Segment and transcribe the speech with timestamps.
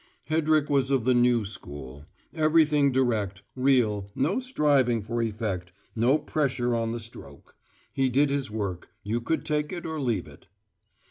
[0.31, 6.73] Hedrick was of the New School: everything direct, real, no striving for effect, no pressure
[6.73, 7.55] on the stroke.
[7.93, 10.47] He did his work: you could take it or leave it.